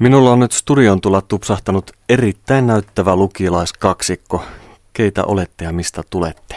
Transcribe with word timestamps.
Minulla 0.00 0.32
on 0.32 0.40
nyt 0.40 0.52
studion 0.52 1.00
tulla 1.00 1.22
tupsahtanut 1.22 1.90
erittäin 2.08 2.66
näyttävä 2.66 3.16
lukiolaiskaksikko. 3.16 4.42
Keitä 4.92 5.24
olette 5.24 5.64
ja 5.64 5.72
mistä 5.72 6.02
tulette? 6.10 6.56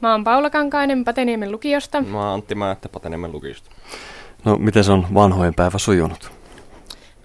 Mä 0.00 0.12
oon 0.12 0.24
Paula 0.24 0.50
Kankainen 0.50 1.04
Pateniemen 1.04 1.52
lukiosta. 1.52 2.00
Mä 2.02 2.18
oon 2.18 2.34
Antti 2.34 2.54
Määttä 2.54 2.88
Pateniemen 2.88 3.32
lukiosta. 3.32 3.70
No, 4.44 4.56
miten 4.56 4.84
se 4.84 4.92
on 4.92 5.06
vanhojen 5.14 5.54
päivä 5.54 5.78
sujunut? 5.78 6.32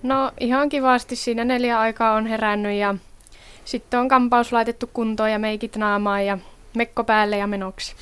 No 0.03 0.31
ihan 0.39 0.69
kivasti 0.69 1.15
siinä 1.15 1.45
neljä 1.45 1.79
aikaa 1.79 2.13
on 2.13 2.25
herännyt 2.25 2.73
ja 2.73 2.95
sitten 3.65 3.99
on 3.99 4.07
kampaus 4.07 4.53
laitettu 4.53 4.89
kuntoon 4.93 5.31
ja 5.31 5.39
meikit 5.39 5.75
naamaan 5.75 6.25
ja 6.25 6.37
mekko 6.75 7.03
päälle 7.03 7.37
ja 7.37 7.47
menoksi. 7.47 7.95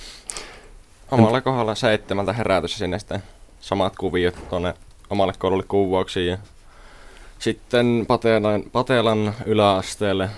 Omalla 1.12 1.42
kohdalla 1.42 1.76
seitsemältä 1.76 2.34
herätys 2.34 2.78
sinne 2.78 3.00
sitten 3.00 3.24
samat 3.62 3.96
kuviot 3.96 4.50
tuonne 4.50 4.74
omalle 5.10 5.34
koululle 5.38 5.64
kuvauksiin 5.68 6.28
ja 6.28 6.38
sitten 7.44 8.06
Patelan, 8.08 8.64
Patelan 8.72 9.34
yläasteelle 9.46 10.30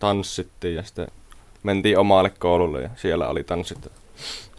tanssittiin 0.00 0.74
ja 0.74 0.82
sitten 0.82 1.08
mentiin 1.62 1.98
omalle 1.98 2.30
koululle 2.30 2.82
ja 2.82 2.90
siellä 2.96 3.28
oli 3.28 3.44
tanssit. 3.44 3.92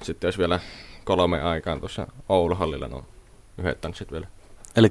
Sitten 0.04 0.28
olisi 0.28 0.40
vielä 0.40 0.60
kolme 1.04 1.42
aikaan 1.42 1.80
tuossa 1.80 2.08
Ouluhallilla 2.30 2.88
no 2.88 3.04
yhdet 3.58 3.82
tanssit 3.82 4.12
vielä. 4.12 4.28
Eli 4.76 4.88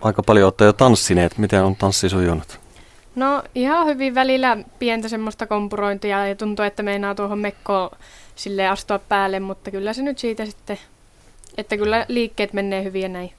aika 0.00 0.22
paljon 0.22 0.46
olette 0.46 0.64
jo 0.64 0.72
tanssineet. 0.72 1.38
Miten 1.38 1.64
on 1.64 1.76
tanssi 1.76 2.08
sujunut? 2.08 2.60
No 3.14 3.42
ihan 3.54 3.86
hyvin 3.86 4.14
välillä 4.14 4.56
pientä 4.78 5.08
semmoista 5.08 5.46
kompurointia 5.46 6.26
ja 6.26 6.34
tuntuu, 6.34 6.64
että 6.64 6.82
meinaa 6.82 7.14
tuohon 7.14 7.38
mekkoon 7.38 7.90
sille 8.34 8.68
astua 8.68 8.98
päälle, 8.98 9.40
mutta 9.40 9.70
kyllä 9.70 9.92
se 9.92 10.02
nyt 10.02 10.18
siitä 10.18 10.46
sitten, 10.46 10.78
että 11.56 11.76
kyllä 11.76 12.06
liikkeet 12.08 12.52
menee 12.52 12.84
hyvin 12.84 13.02
ja 13.02 13.08
näin. 13.08 13.32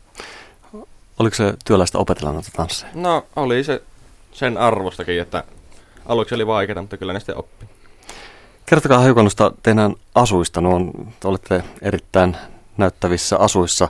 Oliko 1.24 1.36
se 1.36 1.54
työläistä 1.66 1.98
opetella 1.98 2.32
noita 2.34 2.50
tansseja? 2.56 2.92
No 2.96 3.26
oli 3.36 3.64
se 3.64 3.82
sen 4.32 4.58
arvostakin, 4.58 5.22
että 5.22 5.44
aluksi 6.06 6.36
oli 6.36 6.48
vaikeaa, 6.48 6.82
mutta 6.82 6.98
kyllä 6.98 7.14
ne 7.14 7.20
sitten 7.20 7.38
oppi. 7.38 7.66
Kertokaa 8.66 9.00
hiukan 9.00 9.24
noista 9.24 9.52
teidän 9.64 9.96
asuista. 10.16 10.62
No, 10.62 10.76
on, 10.76 11.14
te 11.20 11.28
olette 11.28 11.64
erittäin 11.82 12.38
näyttävissä 12.78 13.38
asuissa. 13.38 13.90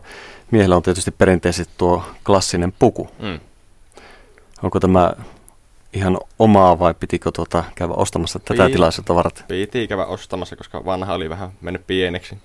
Miehellä 0.51 0.75
on 0.75 0.83
tietysti 0.83 1.11
perinteisesti 1.11 1.73
tuo 1.77 2.03
klassinen 2.25 2.73
puku. 2.79 3.09
Mm. 3.19 3.39
Onko 4.63 4.79
tämä 4.79 5.13
ihan 5.93 6.17
omaa 6.39 6.79
vai 6.79 6.93
pitikö 6.93 7.31
tuota 7.31 7.63
käydä 7.75 7.93
ostamassa 7.93 8.39
tätä 8.39 8.69
tilaisuutta 8.69 9.15
varten? 9.15 9.45
Piti 9.47 9.87
käydä 9.87 10.05
ostamassa, 10.05 10.55
koska 10.55 10.85
vanha 10.85 11.13
oli 11.13 11.29
vähän 11.29 11.51
mennyt 11.61 11.87
pieneksi. 11.87 12.37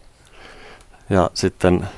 Ja 1.10 1.30
sitten 1.34 1.88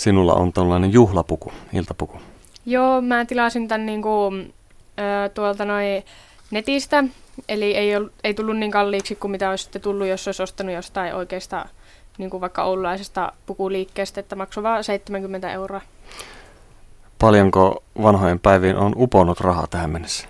sinulla 0.00 0.34
on 0.34 0.52
tällainen 0.52 0.92
juhlapuku, 0.92 1.52
iltapuku. 1.72 2.20
Joo, 2.66 3.00
mä 3.00 3.24
tilasin 3.24 3.68
tämän 3.68 3.86
niinku, 3.86 4.32
ö, 4.34 5.28
tuolta 5.34 5.64
noin 5.64 6.04
netistä, 6.50 7.04
eli 7.48 7.76
ei, 7.76 7.96
ol, 7.96 8.08
ei 8.24 8.34
tullut 8.34 8.56
niin 8.56 8.70
kalliiksi 8.70 9.14
kuin 9.14 9.30
mitä 9.30 9.50
olisi 9.50 9.64
sitten 9.64 9.82
tullut, 9.82 10.06
jos 10.06 10.28
olisi 10.28 10.42
ostanut 10.42 10.74
jostain 10.74 11.14
oikeasta 11.14 11.68
niin 12.18 12.30
kuin 12.30 12.40
vaikka 12.40 12.64
oululaisesta 12.64 13.32
pukuliikkeestä, 13.46 14.20
että 14.20 14.36
maksoi 14.36 14.62
vain 14.62 14.84
70 14.84 15.52
euroa. 15.52 15.80
Paljonko 17.18 17.82
vanhojen 18.02 18.40
päiviin 18.40 18.76
on 18.76 18.92
uponut 18.96 19.40
rahaa 19.40 19.66
tähän 19.66 19.90
mennessä? 19.90 20.28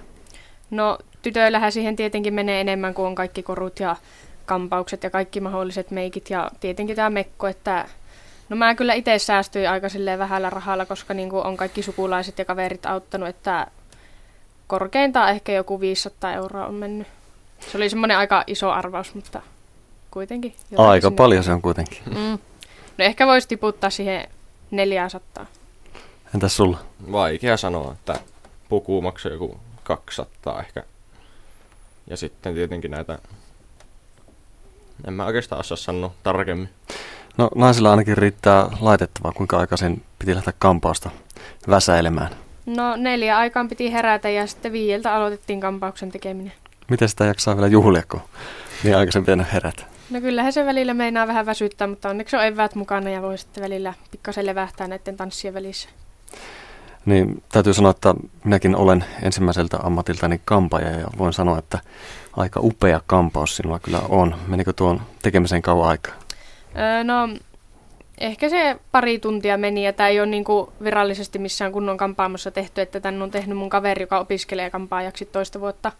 No 0.71 0.99
tytöillähän 1.23 1.73
siihen 1.73 1.97
tietenkin 1.97 2.35
menee 2.35 2.61
enemmän 2.61 2.95
kuin 2.95 3.07
on 3.07 3.15
kaikki 3.15 3.43
korut 3.43 3.81
ja 3.81 3.97
kampaukset 4.47 5.03
ja 5.03 5.11
kaikki 5.11 5.41
mahdolliset 5.41 5.91
meikit 5.91 6.31
ja 6.31 6.51
tietenkin 6.61 6.97
tämä 6.97 7.11
mekko, 7.11 7.47
että 7.47 7.87
no 8.51 8.57
mä 8.57 8.75
kyllä 8.75 8.95
itse 8.95 9.19
säästyin 9.19 9.71
aika 9.71 9.89
silleen 9.89 10.19
vähällä 10.19 10.51
rahalla, 10.51 10.87
koska 10.87 11.15
niin 11.15 11.31
kuin 11.31 11.47
on 11.47 11.57
kaikki 11.57 11.83
sukulaiset 11.83 12.39
ja 12.39 12.45
kaverit 12.45 12.87
auttanut, 12.87 13.29
että 13.29 13.67
korkeintaan 14.67 15.31
ehkä 15.31 15.53
joku 15.53 15.81
500 15.81 16.33
euroa 16.33 16.67
on 16.67 16.75
mennyt. 16.75 17.07
Se 17.61 17.77
oli 17.77 17.91
semmoinen 17.91 18.19
aika 18.19 18.45
iso 18.47 18.71
arvaus, 18.71 19.15
mutta 19.15 19.43
kuitenkin. 20.11 20.55
Aika 20.77 21.09
sinne. 21.09 21.17
paljon 21.17 21.45
se 21.45 21.53
on 21.53 21.63
kuitenkin. 21.63 21.99
Mm. 22.07 22.39
No 22.99 23.05
ehkä 23.05 23.27
voisi 23.27 23.49
tiputtaa 23.49 23.91
siihen 23.91 24.29
400. 24.71 25.47
Entäs 26.35 26.57
sulla? 26.57 26.79
Vaikea 27.13 27.57
sanoa, 27.57 27.93
että 27.93 28.21
puku 28.69 29.03
maksoi 29.03 29.33
joku 29.33 29.61
200 29.83 30.61
ehkä. 30.61 30.85
Ja 32.07 32.17
sitten 32.17 32.55
tietenkin 32.55 32.91
näitä... 32.91 33.19
En 35.07 35.13
mä 35.13 35.27
oikeastaan 35.27 35.61
osaa 35.61 35.77
sanoa 35.77 36.15
tarkemmin. 36.23 36.69
No 37.41 37.51
naisilla 37.55 37.91
ainakin 37.91 38.19
riittää 38.19 38.67
laitettavaa, 38.81 39.33
kuinka 39.33 39.59
aikaisin 39.59 40.03
piti 40.19 40.35
lähteä 40.35 40.53
kampausta 40.59 41.11
väsäilemään. 41.69 42.31
No 42.67 42.97
neljä 42.97 43.39
aikaan 43.39 43.69
piti 43.69 43.93
herätä 43.93 44.29
ja 44.29 44.47
sitten 44.47 44.73
viieltä 44.73 45.15
aloitettiin 45.15 45.61
kampauksen 45.61 46.13
tekeminen. 46.13 46.53
Miten 46.91 47.09
sitä 47.09 47.25
jaksaa 47.25 47.57
vielä 47.57 47.67
juhlia, 47.67 48.03
kun 48.11 48.21
niin 48.85 48.97
aikaisin 48.97 49.23
pitänyt 49.23 49.53
herätä? 49.53 49.83
No 50.11 50.21
kyllähän 50.21 50.53
se 50.53 50.67
välillä 50.67 50.95
meinaa 50.95 51.27
vähän 51.27 51.47
väsyttää, 51.47 51.87
mutta 51.87 52.09
onneksi 52.09 52.37
on 52.37 52.45
eväät 52.45 52.75
mukana 52.75 53.11
ja 53.11 53.23
voi 53.23 53.39
sitten 53.39 53.63
välillä 53.63 53.95
pikkasen 54.11 54.47
levähtää 54.47 54.89
näiden 54.89 55.17
tanssien 55.17 55.55
välissä. 55.55 55.89
Niin 57.07 57.43
täytyy 57.53 57.75
sanoa, 57.75 57.91
että 57.91 58.15
minäkin 58.45 58.77
olen 58.77 59.05
ensimmäiseltä 59.23 59.79
ammatiltani 59.83 60.41
kampaja 60.45 60.91
ja 60.91 61.07
voin 61.19 61.33
sanoa, 61.33 61.59
että 61.59 61.79
aika 62.37 62.61
upea 62.63 63.01
kampaus 63.07 63.57
sinulla 63.57 63.79
kyllä 63.79 64.01
on. 64.09 64.35
Menikö 64.47 64.73
tuon 64.73 65.01
tekemiseen 65.23 65.63
kauan 65.63 65.89
aikaa? 65.89 66.20
Öö, 66.77 67.05
no 67.05 67.29
ehkä 68.21 68.49
se 68.49 68.77
pari 68.93 69.19
tuntia 69.19 69.59
meni 69.59 69.85
ja 69.85 69.93
tämä 69.93 70.09
ei 70.09 70.21
ole 70.21 70.27
niinku 70.27 70.73
virallisesti 70.85 71.39
missään 71.39 71.73
kunnon 71.73 71.97
kampaamossa 71.97 72.51
tehty, 72.51 72.81
että 72.81 73.01
tämän 73.01 73.23
on 73.23 73.31
tehnyt 73.31 73.59
mun 73.59 73.71
kaveri, 73.71 74.03
joka 74.03 74.19
opiskelee 74.19 74.71
kampaajaksi 74.71 75.25
toista 75.25 75.61
vuotta. 75.61 75.93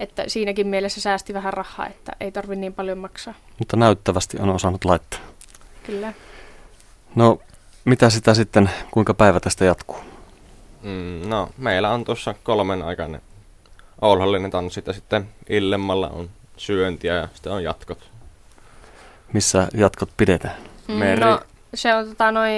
Että 0.00 0.24
siinäkin 0.26 0.66
mielessä 0.66 1.00
säästi 1.00 1.34
vähän 1.34 1.52
rahaa, 1.52 1.86
että 1.86 2.12
ei 2.20 2.32
tarvi 2.32 2.56
niin 2.56 2.74
paljon 2.74 2.98
maksaa. 2.98 3.34
Mutta 3.58 3.76
näyttävästi 3.76 4.36
on 4.40 4.50
osannut 4.50 4.84
laittaa. 4.84 5.20
Kyllä. 5.82 6.12
No, 7.14 7.38
mitä 7.84 8.10
sitä 8.10 8.34
sitten, 8.34 8.70
kuinka 8.90 9.14
päivä 9.14 9.40
tästä 9.40 9.64
jatkuu? 9.64 9.96
Mm, 10.82 11.28
no, 11.28 11.48
meillä 11.58 11.90
on 11.90 12.04
tuossa 12.04 12.34
kolmen 12.42 12.82
aikainen 12.82 13.20
Ouluhallinen 14.02 14.50
tanssit 14.50 14.86
ja 14.86 14.92
sitten 14.92 15.28
illemmalla 15.48 16.08
on 16.08 16.30
syöntiä 16.56 17.14
ja 17.14 17.28
sitten 17.34 17.52
on 17.52 17.64
jatkot. 17.64 18.10
Missä 19.34 19.68
jatkot 19.74 20.10
pidetään? 20.16 20.56
Mm, 20.88 20.94
Meri. 20.94 21.20
No, 21.20 21.40
se 21.74 21.94
on 21.94 22.08
tota, 22.08 22.32
noi, 22.32 22.52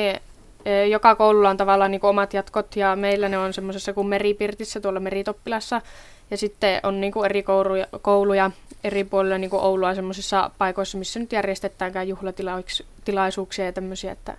e, 0.64 0.86
joka 0.86 1.14
koululla 1.14 1.50
on 1.50 1.56
tavallaan 1.56 1.90
niin 1.90 2.04
omat 2.04 2.34
jatkot 2.34 2.76
ja 2.76 2.96
meillä 2.96 3.28
ne 3.28 3.38
on 3.38 3.52
semmoisessa 3.52 3.92
kuin 3.92 4.06
meripirtissä 4.06 4.80
tuolla 4.80 5.00
meritoppilassa. 5.00 5.82
Ja 6.30 6.36
sitten 6.36 6.80
on 6.82 7.00
niin 7.00 7.12
eri 7.24 7.42
kouluja, 7.42 7.86
kouluja 8.02 8.50
eri 8.84 9.04
puolilla 9.04 9.38
niin 9.38 9.50
Oulua 9.54 9.94
semmoisissa 9.94 10.50
paikoissa, 10.58 10.98
missä 10.98 11.20
nyt 11.20 11.32
järjestetäänkään 11.32 12.08
juhlatilaisuuksia 12.08 13.64
ja 13.64 13.72
tämmöisiä, 13.72 14.12
että 14.12 14.36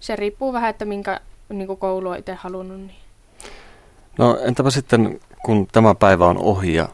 se 0.00 0.16
riippuu 0.16 0.52
vähän, 0.52 0.70
että 0.70 0.84
minkä 0.84 1.20
niin 1.48 1.76
koulu 1.78 2.08
on 2.08 2.18
itse 2.18 2.34
halunnut. 2.34 2.78
Niin. 2.78 2.96
No 4.18 4.38
entäpä 4.42 4.70
sitten, 4.70 5.20
kun 5.44 5.66
tämä 5.72 5.94
päivä 5.94 6.26
on 6.26 6.38
ohi 6.38 6.74
ja, 6.74 6.88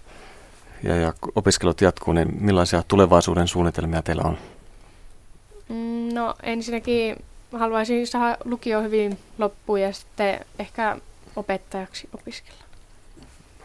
ja, 0.82 0.96
ja 0.96 1.12
opiskelut 1.34 1.80
jatkuu, 1.80 2.14
niin 2.14 2.28
millaisia 2.40 2.82
tulevaisuuden 2.88 3.48
suunnitelmia 3.48 4.02
teillä 4.02 4.22
on? 4.24 4.38
Mm, 5.72 6.14
no 6.14 6.34
ensinnäkin 6.42 7.16
haluaisin 7.52 8.06
saada 8.06 8.36
lukio 8.44 8.82
hyvin 8.82 9.18
loppuun 9.38 9.80
ja 9.80 9.92
sitten 9.92 10.40
ehkä 10.58 10.96
opettajaksi 11.36 12.08
opiskella. 12.14 12.62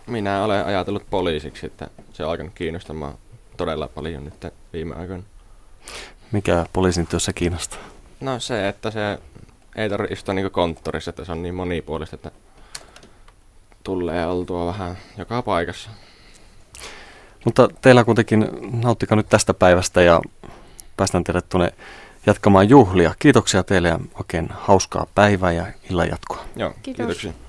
Minä 0.08 0.44
olen 0.44 0.66
ajatellut 0.66 1.10
poliisiksi, 1.10 1.66
että 1.66 1.88
se 2.14 2.26
on 2.26 2.32
alkanut 2.32 2.54
kiinnostamaan 2.54 3.14
todella 3.58 3.88
paljon 3.88 4.26
nyt 4.26 4.54
viime 4.74 4.96
aikoina. 4.96 5.24
Mikä 6.32 6.66
poliisin 6.74 7.08
työssä 7.08 7.34
kiinnostaa? 7.34 7.80
No 8.20 8.40
se, 8.40 8.68
että 8.68 8.92
se 8.92 9.20
ei 9.76 9.90
tarvitse 9.90 10.14
istua 10.14 10.34
niin 10.34 10.52
konttorissa, 10.52 11.10
että 11.10 11.26
se 11.26 11.32
on 11.32 11.44
niin 11.44 11.56
monipuolista, 11.56 12.16
että 12.16 12.32
tulee 13.84 14.28
oltua 14.28 14.66
vähän 14.66 14.98
joka 15.18 15.42
paikassa. 15.42 15.90
Mutta 17.46 17.68
teillä 17.82 18.04
kuitenkin 18.04 18.48
nauttikaa 18.84 19.16
nyt 19.16 19.30
tästä 19.30 19.54
päivästä 19.54 20.02
ja 20.02 20.22
päästään 20.98 21.24
teidät 21.24 21.50
tuonne 21.50 21.74
jatkamaan 22.28 22.70
juhlia. 22.70 23.16
Kiitoksia 23.20 23.64
teille 23.64 23.88
ja 23.88 24.00
oikein 24.16 24.48
hauskaa 24.52 25.08
päivää 25.16 25.52
ja 25.52 25.66
illan 25.90 26.08
jatkoa. 26.10 26.46
Joo, 26.56 26.74
Kiitos. 26.84 26.98
kiitoksia. 27.06 27.47